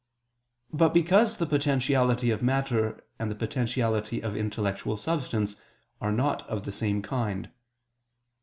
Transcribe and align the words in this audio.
But 0.73 0.95
because 0.95 1.37
the 1.37 1.45
potentiality 1.45 2.31
of 2.31 2.41
matter 2.41 3.03
and 3.19 3.29
the 3.29 3.35
potentiality 3.35 4.19
of 4.23 4.35
intellectual 4.35 4.97
substance 4.97 5.57
are 6.01 6.11
not 6.11 6.41
of 6.49 6.63
the 6.63 6.71
same 6.71 7.03
kind. 7.03 7.51